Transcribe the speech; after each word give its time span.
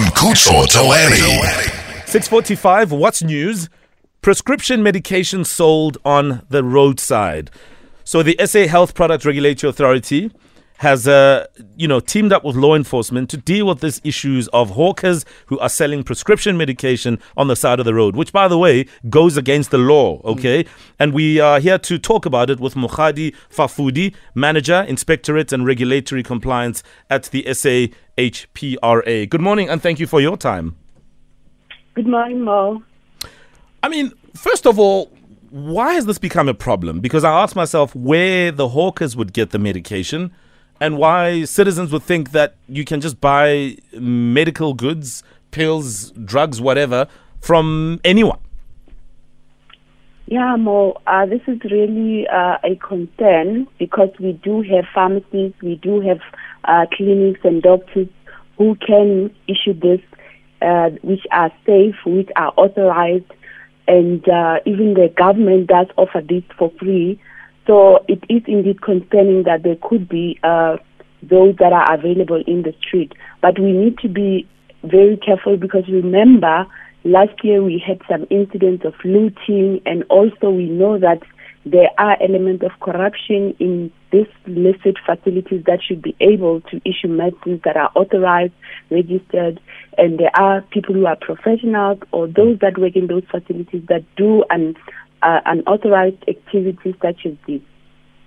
and 0.00 0.12
Kutso 0.14 0.64
Taweri. 0.64 2.08
645, 2.08 2.92
what's 2.92 3.22
news? 3.22 3.68
Prescription 4.22 4.82
medication 4.82 5.44
sold 5.44 5.98
on 6.04 6.42
the 6.48 6.64
roadside. 6.64 7.50
So 8.04 8.22
the 8.22 8.36
SA 8.46 8.66
Health 8.66 8.94
Product 8.94 9.26
Regulatory 9.26 9.68
Authority 9.68 10.30
has 10.80 11.06
uh, 11.06 11.46
you 11.76 11.86
know 11.86 12.00
teamed 12.00 12.32
up 12.32 12.42
with 12.42 12.56
law 12.56 12.74
enforcement 12.74 13.28
to 13.28 13.36
deal 13.36 13.66
with 13.66 13.80
these 13.80 14.00
issues 14.02 14.48
of 14.48 14.70
hawkers 14.70 15.26
who 15.46 15.58
are 15.58 15.68
selling 15.68 16.02
prescription 16.02 16.56
medication 16.56 17.18
on 17.36 17.48
the 17.48 17.56
side 17.56 17.78
of 17.78 17.84
the 17.84 17.92
road, 17.92 18.16
which 18.16 18.32
by 18.32 18.48
the 18.48 18.58
way 18.58 18.86
goes 19.10 19.36
against 19.36 19.70
the 19.70 19.78
law. 19.78 20.20
Okay, 20.24 20.64
mm. 20.64 20.68
and 20.98 21.12
we 21.12 21.38
are 21.38 21.60
here 21.60 21.78
to 21.78 21.98
talk 21.98 22.24
about 22.24 22.48
it 22.48 22.60
with 22.60 22.74
Mokgadi 22.74 23.34
Fafudi, 23.50 24.14
manager, 24.34 24.82
inspectorate 24.88 25.52
and 25.52 25.66
regulatory 25.66 26.22
compliance 26.22 26.82
at 27.10 27.24
the 27.24 27.42
SAHPRA. 27.42 29.28
Good 29.28 29.40
morning, 29.40 29.68
and 29.68 29.82
thank 29.82 30.00
you 30.00 30.06
for 30.06 30.22
your 30.22 30.38
time. 30.38 30.76
Good 31.92 32.06
morning, 32.06 32.42
Mo. 32.42 32.82
I 33.82 33.90
mean, 33.90 34.12
first 34.34 34.66
of 34.66 34.78
all, 34.78 35.12
why 35.50 35.92
has 35.92 36.06
this 36.06 36.18
become 36.18 36.48
a 36.48 36.54
problem? 36.54 37.00
Because 37.00 37.22
I 37.22 37.42
asked 37.42 37.56
myself 37.56 37.94
where 37.94 38.50
the 38.50 38.68
hawkers 38.68 39.14
would 39.14 39.34
get 39.34 39.50
the 39.50 39.58
medication 39.58 40.32
and 40.80 40.96
why 40.96 41.44
citizens 41.44 41.92
would 41.92 42.02
think 42.02 42.32
that 42.32 42.56
you 42.68 42.84
can 42.84 43.00
just 43.00 43.20
buy 43.20 43.76
medical 43.92 44.74
goods, 44.74 45.22
pills, 45.50 46.10
drugs, 46.12 46.60
whatever, 46.60 47.06
from 47.40 48.00
anyone. 48.04 48.38
Yeah, 50.26 50.54
Mo, 50.56 51.00
uh, 51.06 51.26
this 51.26 51.40
is 51.48 51.58
really 51.70 52.26
uh, 52.28 52.58
a 52.62 52.76
concern 52.76 53.66
because 53.78 54.10
we 54.20 54.32
do 54.32 54.62
have 54.62 54.84
pharmacies, 54.94 55.52
we 55.60 55.74
do 55.74 56.00
have 56.00 56.20
uh, 56.64 56.86
clinics 56.96 57.40
and 57.42 57.60
doctors 57.60 58.06
who 58.56 58.76
can 58.76 59.34
issue 59.48 59.72
this, 59.72 60.00
uh, 60.62 60.90
which 61.02 61.26
are 61.32 61.50
safe, 61.66 61.96
which 62.06 62.28
are 62.36 62.52
authorized, 62.56 63.32
and 63.88 64.28
uh, 64.28 64.58
even 64.66 64.94
the 64.94 65.12
government 65.16 65.66
does 65.66 65.88
offer 65.96 66.20
this 66.20 66.44
for 66.56 66.70
free. 66.78 67.20
So 67.66 68.04
it 68.08 68.22
is 68.28 68.42
indeed 68.46 68.82
concerning 68.82 69.44
that 69.44 69.62
there 69.62 69.76
could 69.82 70.08
be 70.08 70.38
uh, 70.42 70.76
those 71.22 71.56
that 71.56 71.72
are 71.72 71.94
available 71.94 72.42
in 72.46 72.62
the 72.62 72.74
street. 72.80 73.12
But 73.42 73.58
we 73.58 73.72
need 73.72 73.98
to 73.98 74.08
be 74.08 74.48
very 74.82 75.16
careful 75.16 75.56
because 75.56 75.84
remember, 75.88 76.66
last 77.04 77.44
year 77.44 77.62
we 77.62 77.82
had 77.84 78.00
some 78.08 78.26
incidents 78.30 78.84
of 78.84 78.94
looting, 79.04 79.80
and 79.84 80.04
also 80.08 80.50
we 80.50 80.66
know 80.66 80.98
that 80.98 81.22
there 81.66 81.90
are 81.98 82.16
elements 82.22 82.64
of 82.64 82.70
corruption 82.80 83.54
in 83.58 83.92
these 84.10 84.26
listed 84.46 84.98
facilities 85.04 85.62
that 85.66 85.80
should 85.86 86.00
be 86.00 86.16
able 86.20 86.62
to 86.62 86.80
issue 86.86 87.08
medicines 87.08 87.60
that 87.64 87.76
are 87.76 87.90
authorized, 87.94 88.54
registered, 88.90 89.60
and 89.98 90.18
there 90.18 90.34
are 90.34 90.62
people 90.62 90.94
who 90.94 91.06
are 91.06 91.16
professionals 91.16 91.98
or 92.12 92.26
those 92.26 92.58
that 92.60 92.78
work 92.78 92.96
in 92.96 93.06
those 93.08 93.24
facilities 93.30 93.82
that 93.88 94.02
do 94.16 94.42
an 94.48 94.74
uh, 95.22 95.40
unauthorized 95.46 96.22
activities 96.28 96.94
such 97.00 97.26
as 97.26 97.34
this. 97.46 97.60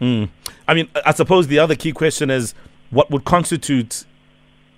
Mm. 0.00 0.28
I 0.68 0.74
mean, 0.74 0.88
I 1.04 1.12
suppose 1.12 1.46
the 1.46 1.58
other 1.58 1.74
key 1.74 1.92
question 1.92 2.30
is 2.30 2.54
what 2.90 3.10
would 3.10 3.24
constitute 3.24 4.04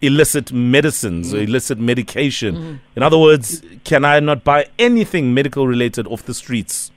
illicit 0.00 0.52
medicines 0.52 1.32
mm. 1.32 1.38
or 1.38 1.42
illicit 1.42 1.78
medication. 1.78 2.54
Mm. 2.54 2.80
In 2.96 3.02
other 3.02 3.18
words, 3.18 3.62
can 3.84 4.04
I 4.04 4.20
not 4.20 4.44
buy 4.44 4.66
anything 4.78 5.34
medical 5.34 5.66
related 5.66 6.06
off 6.06 6.22
the 6.24 6.34
streets? 6.34 6.92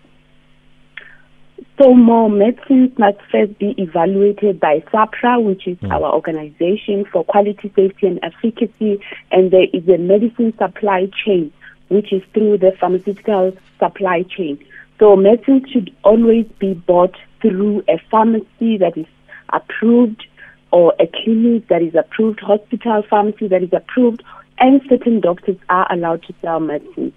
So 1.82 1.96
more 1.96 2.30
medicines 2.30 2.92
must 3.00 3.18
first 3.32 3.58
be 3.58 3.74
evaluated 3.78 4.60
by 4.60 4.82
SAHPRA, 4.94 5.44
which 5.44 5.68
is 5.68 5.78
mm. 5.78 5.92
our 5.92 6.14
organization 6.14 7.06
for 7.12 7.24
quality, 7.24 7.72
safety 7.76 8.06
and 8.06 8.20
efficacy. 8.22 9.02
And 9.32 9.50
there 9.50 9.66
is 9.74 9.88
a 9.88 9.98
medicine 9.98 10.54
supply 10.60 11.10
chain, 11.26 11.52
which 11.88 12.14
is 12.14 12.22
through 12.34 12.60
the 12.60 12.74
pharmaceutical 12.80 13.58
supply 13.80 14.24
chain. 14.24 14.64
So 15.02 15.16
medicines 15.16 15.64
should 15.72 15.92
always 16.04 16.46
be 16.60 16.76
bought 16.76 17.16
through 17.42 17.84
a 17.90 18.00
pharmacy 18.12 18.78
that 18.78 18.96
is 18.96 19.08
approved 19.52 20.28
or 20.70 20.94
a 21.00 21.08
clinic 21.08 21.68
that 21.70 21.82
is 21.82 21.96
approved, 21.96 22.40
hospital, 22.40 23.02
pharmacy 23.10 23.48
that 23.48 23.64
is 23.64 23.74
approved, 23.74 24.22
and 24.60 24.80
certain 24.88 25.20
doctors 25.20 25.58
are 25.70 25.92
allowed 25.92 26.22
to 26.28 26.36
sell 26.44 26.60
medicines. 26.60 27.14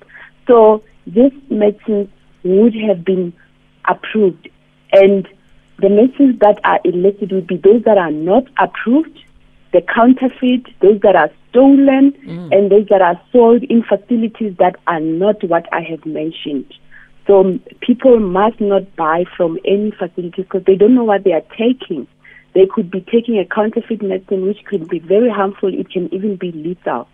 So 0.47 0.83
this 1.07 1.31
medicine 1.51 2.11
would 2.43 2.75
have 2.75 3.05
been 3.05 3.35
approved, 3.87 4.49
and 4.93 5.29
the 5.79 5.91
medicines 5.91 6.39
that 6.39 6.61
are 6.65 6.81
illicit 6.85 7.33
would 7.33 7.47
be 7.47 7.59
those 7.59 7.83
that 7.83 7.99
are 7.99 8.11
not 8.11 8.45
approved, 8.57 9.19
the 9.75 9.83
counterfeit, 9.83 10.69
those 10.81 11.03
that 11.03 11.17
are 11.17 11.31
stolen, 11.51 12.13
mm. 12.13 12.51
and 12.51 12.73
those 12.73 12.87
that 12.89 13.03
are 13.03 13.21
sold 13.31 13.63
in 13.65 13.83
facilities 13.83 14.57
that 14.57 14.77
are 14.87 15.01
not 15.01 15.45
what 15.45 15.71
I 15.71 15.83
have 15.83 16.07
mentioned. 16.07 16.73
So 17.27 17.59
people 17.81 18.21
must 18.21 18.61
not 18.61 18.95
buy 18.97 19.25
from 19.37 19.59
any 19.65 19.91
facilities 19.93 20.45
because 20.45 20.65
they 20.65 20.77
don't 20.77 20.95
know 20.95 21.05
what 21.05 21.25
they 21.25 21.33
are 21.33 21.45
taking. 21.57 22.07
They 22.55 22.67
could 22.67 22.91
be 22.91 23.01
taking 23.01 23.39
a 23.39 23.45
counterfeit 23.45 24.03
medicine, 24.03 24.47
which 24.47 24.65
could 24.65 24.89
be 24.89 24.99
very 24.99 25.31
harmful. 25.31 25.73
It 25.73 25.91
can 25.91 26.13
even 26.15 26.37
be 26.37 26.53
lethal. 26.53 27.09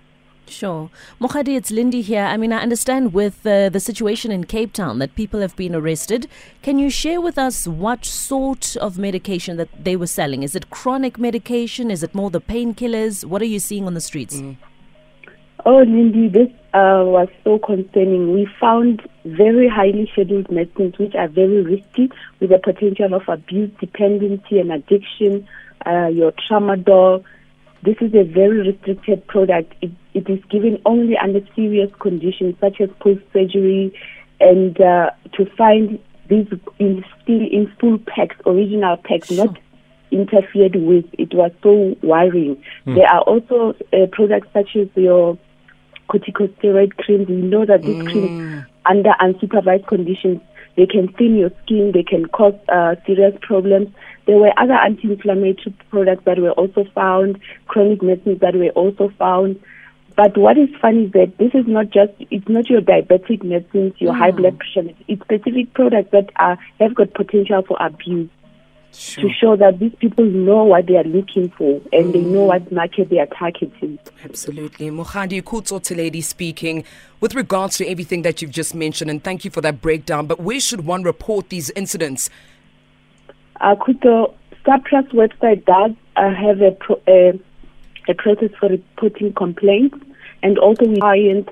Sure. 0.46 0.90
Mokgadi, 1.20 1.56
it's 1.56 1.70
Lindy 1.70 2.02
here. 2.02 2.24
I 2.24 2.36
mean, 2.36 2.52
I 2.52 2.60
understand 2.60 3.14
with 3.14 3.46
uh, 3.46 3.68
the 3.68 3.78
situation 3.78 4.32
in 4.32 4.44
Cape 4.44 4.72
Town 4.72 4.98
that 4.98 5.14
people 5.14 5.40
have 5.40 5.54
been 5.54 5.74
arrested. 5.74 6.26
Can 6.62 6.78
you 6.78 6.90
share 6.90 7.20
with 7.20 7.38
us 7.38 7.68
what 7.68 8.04
sort 8.04 8.76
of 8.76 8.98
medication 8.98 9.56
that 9.58 9.84
they 9.84 9.96
were 9.96 10.08
selling? 10.08 10.42
Is 10.42 10.56
it 10.56 10.70
chronic 10.70 11.18
medication? 11.18 11.90
Is 11.90 12.02
it 12.02 12.14
more 12.14 12.30
the 12.30 12.40
painkillers? 12.40 13.24
What 13.24 13.40
are 13.42 13.46
you 13.46 13.60
seeing 13.60 13.86
on 13.86 13.94
the 13.94 14.00
streets? 14.00 14.36
Mm. 14.36 14.56
Oh, 15.66 15.78
Lindy, 15.78 16.28
this 16.28 16.48
uh, 16.72 17.02
was 17.04 17.28
so 17.44 17.58
concerning. 17.58 18.32
We 18.32 18.48
found 18.60 19.02
very 19.24 19.68
highly 19.68 20.08
scheduled 20.12 20.50
medicines 20.50 20.98
which 20.98 21.14
are 21.14 21.28
very 21.28 21.62
risky 21.62 22.10
with 22.40 22.50
the 22.50 22.58
potential 22.58 23.14
of 23.14 23.28
abuse, 23.28 23.70
dependency, 23.80 24.58
and 24.58 24.72
addiction. 24.72 25.46
Uh, 25.86 26.08
your 26.08 26.32
tramadol. 26.32 27.24
This 27.82 27.96
is 28.00 28.14
a 28.14 28.24
very 28.24 28.68
restricted 28.68 29.26
product. 29.26 29.74
It, 29.80 29.90
it 30.12 30.28
is 30.28 30.44
given 30.50 30.80
only 30.84 31.16
under 31.16 31.40
serious 31.56 31.90
conditions 31.98 32.54
such 32.60 32.80
as 32.80 32.90
post 33.00 33.22
surgery, 33.32 33.92
and 34.38 34.78
uh, 34.80 35.10
to 35.32 35.46
find 35.56 35.98
these 36.28 36.46
in 36.78 37.04
still 37.22 37.40
in 37.40 37.72
full 37.80 37.98
packs, 37.98 38.36
original 38.46 38.96
packs, 38.98 39.28
sure. 39.28 39.46
not 39.46 39.58
interfered 40.10 40.76
with. 40.76 41.06
It 41.14 41.34
was 41.34 41.52
so 41.62 41.96
worrying. 42.02 42.62
Mm. 42.86 42.96
There 42.96 43.08
are 43.08 43.22
also 43.22 43.74
uh, 43.92 44.06
products 44.12 44.48
such 44.52 44.76
as 44.76 44.88
your 44.94 45.38
corticosteroid 46.10 46.96
creams. 46.96 47.28
We 47.28 47.36
know 47.36 47.64
that 47.64 47.82
these 47.82 48.02
mm. 48.02 48.10
creams, 48.10 48.66
under 48.86 49.10
unsupervised 49.20 49.86
conditions, 49.86 50.40
they 50.76 50.86
can 50.86 51.08
thin 51.12 51.36
your 51.36 51.50
skin, 51.62 51.92
they 51.92 52.02
can 52.02 52.26
cause 52.26 52.54
uh, 52.68 52.96
serious 53.06 53.36
problems. 53.42 53.88
There 54.26 54.38
were 54.38 54.52
other 54.56 54.74
anti-inflammatory 54.74 55.74
products 55.90 56.24
that 56.24 56.38
were 56.38 56.52
also 56.52 56.84
found, 56.94 57.40
chronic 57.66 58.02
medicines 58.02 58.40
that 58.40 58.54
were 58.54 58.70
also 58.70 59.10
found. 59.18 59.60
But 60.16 60.36
what 60.36 60.58
is 60.58 60.68
funny 60.80 61.04
is 61.04 61.12
that 61.12 61.38
this 61.38 61.54
is 61.54 61.66
not 61.66 61.90
just, 61.90 62.12
it's 62.18 62.48
not 62.48 62.68
your 62.68 62.80
diabetic 62.80 63.42
medicines, 63.42 63.94
your 63.98 64.12
mm. 64.12 64.18
high 64.18 64.32
blood 64.32 64.58
pressure, 64.58 64.90
it's 65.08 65.22
specific 65.22 65.72
products 65.74 66.10
that 66.12 66.30
are, 66.36 66.58
have 66.78 66.94
got 66.94 67.14
potential 67.14 67.62
for 67.62 67.76
abuse 67.80 68.28
sure. 68.92 69.24
to 69.24 69.34
show 69.34 69.56
that 69.56 69.78
these 69.78 69.94
people 69.98 70.24
know 70.24 70.64
what 70.64 70.86
they 70.86 70.96
are 70.96 71.04
looking 71.04 71.50
for 71.50 71.80
and 71.92 72.06
mm. 72.06 72.12
they 72.12 72.20
know 72.20 72.44
what 72.44 72.72
market 72.72 73.10
they 73.10 73.18
are 73.18 73.26
targeting. 73.26 73.98
Absolutely. 74.24 74.90
Mokgadi 74.90 75.42
Kutso 75.42 75.82
the 75.82 75.94
lady 75.94 76.20
speaking. 76.20 76.84
With 77.20 77.34
regards 77.34 77.78
to 77.78 77.86
everything 77.86 78.22
that 78.22 78.40
you've 78.40 78.50
just 78.50 78.74
mentioned, 78.74 79.10
and 79.10 79.22
thank 79.22 79.44
you 79.44 79.50
for 79.50 79.60
that 79.60 79.82
breakdown, 79.82 80.26
but 80.26 80.40
where 80.40 80.60
should 80.60 80.86
one 80.86 81.02
report 81.02 81.50
these 81.50 81.68
incidents? 81.70 82.30
Uh, 83.60 83.74
Kuto, 83.74 84.32
website 84.64 85.66
does 85.66 85.90
uh, 86.16 86.34
have 86.34 86.62
a, 86.62 86.70
pro, 86.72 86.96
uh, 87.06 87.32
a 88.08 88.14
process 88.14 88.48
for 88.58 88.70
reporting 88.70 89.34
complaints, 89.34 89.98
and 90.42 90.58
also 90.58 90.86
we 90.86 90.98
client 90.98 91.50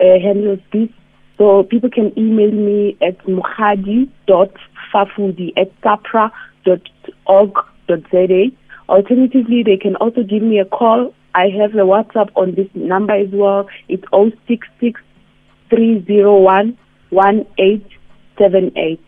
uh, 0.00 0.18
handles 0.18 0.60
this. 0.72 0.88
So 1.36 1.64
people 1.64 1.90
can 1.90 2.18
email 2.18 2.50
me 2.50 2.96
at 3.02 3.18
mokgadi.fafudi 3.26 5.52
at 5.56 5.78
sahpra.com 5.82 6.32
www.org.za. 6.66 8.50
Alternatively, 8.88 9.62
they 9.62 9.76
can 9.76 9.96
also 9.96 10.22
give 10.22 10.42
me 10.42 10.58
a 10.58 10.64
call. 10.64 11.14
I 11.34 11.48
have 11.48 11.74
a 11.74 11.78
WhatsApp 11.78 12.30
on 12.36 12.54
this 12.54 12.68
number 12.74 13.14
as 13.14 13.28
well. 13.32 13.68
It's 13.88 14.04
066 14.12 15.00
301 15.70 16.76
1878. 17.10 19.00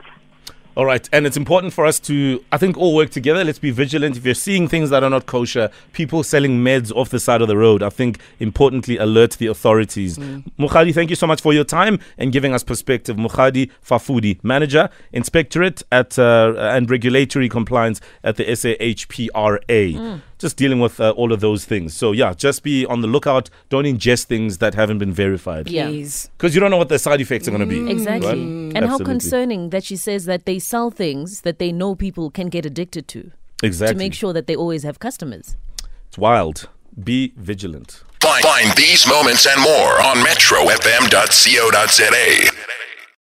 All 0.76 0.84
right. 0.84 1.08
And 1.12 1.26
it's 1.26 1.36
important 1.36 1.72
for 1.72 1.86
us 1.86 2.00
to, 2.00 2.44
I 2.50 2.58
think, 2.58 2.76
all 2.76 2.94
work 2.94 3.10
together. 3.10 3.44
Let's 3.44 3.60
be 3.60 3.70
vigilant. 3.70 4.16
If 4.16 4.24
you're 4.24 4.34
seeing 4.34 4.66
things 4.66 4.90
that 4.90 5.04
are 5.04 5.10
not 5.10 5.26
kosher, 5.26 5.70
people 5.92 6.22
selling 6.24 6.64
meds 6.64 6.90
off 6.94 7.10
the 7.10 7.20
side 7.20 7.40
of 7.42 7.48
the 7.48 7.56
road, 7.56 7.82
I 7.82 7.90
think 7.90 8.18
importantly 8.40 8.98
alert 8.98 9.32
the 9.32 9.46
authorities. 9.46 10.18
Mm. 10.18 10.44
Mokgadi, 10.58 10.92
thank 10.92 11.10
you 11.10 11.16
so 11.16 11.26
much 11.26 11.40
for 11.40 11.52
your 11.52 11.64
time 11.64 12.00
and 12.18 12.32
giving 12.32 12.52
us 12.52 12.64
perspective. 12.64 13.16
Mokgadi 13.16 13.70
Fafudi, 13.86 14.42
Manager, 14.42 14.90
Inspectorate 15.12 15.82
at 15.92 16.18
uh, 16.18 16.54
and 16.58 16.90
Regulatory 16.90 17.48
Compliance 17.48 18.00
at 18.24 18.36
the 18.36 18.44
SAHPRA. 18.44 19.60
Mm. 19.68 20.20
Just 20.38 20.56
dealing 20.56 20.80
with 20.80 21.00
uh, 21.00 21.10
all 21.10 21.32
of 21.32 21.40
those 21.40 21.64
things. 21.64 21.94
So 21.96 22.12
yeah, 22.12 22.34
just 22.34 22.62
be 22.62 22.84
on 22.86 23.00
the 23.00 23.06
lookout. 23.06 23.50
Don't 23.68 23.84
ingest 23.84 24.24
things 24.24 24.58
that 24.58 24.74
haven't 24.74 24.98
been 24.98 25.12
verified. 25.12 25.68
Yeah. 25.70 25.86
Please. 25.88 26.30
Because 26.36 26.54
you 26.54 26.60
don't 26.60 26.70
know 26.70 26.76
what 26.76 26.88
the 26.88 26.98
side 26.98 27.20
effects 27.20 27.48
are 27.48 27.50
going 27.50 27.60
to 27.60 27.66
be. 27.66 27.90
Exactly. 27.90 28.28
right? 28.28 28.36
And 28.76 28.84
how 28.84 28.98
concerning 28.98 29.70
that 29.70 29.84
she 29.84 29.96
says 29.96 30.24
that 30.26 30.44
they 30.46 30.58
sell 30.58 30.90
things 30.90 31.42
that 31.42 31.58
they 31.58 31.72
know 31.72 31.94
people 31.94 32.30
can 32.30 32.48
get 32.48 32.66
addicted 32.66 33.08
to 33.08 33.30
Exactly. 33.62 33.94
to 33.94 33.98
make 33.98 34.14
sure 34.14 34.32
that 34.32 34.46
they 34.46 34.56
always 34.56 34.82
have 34.82 34.98
customers. 34.98 35.56
It's 36.08 36.18
wild. 36.18 36.68
Be 37.02 37.32
vigilant. 37.36 38.02
Find, 38.20 38.42
find 38.44 38.72
these 38.76 39.06
moments 39.06 39.46
and 39.46 39.60
more 39.62 40.00
on 40.02 40.16
metrofm.co.za. 40.18 42.73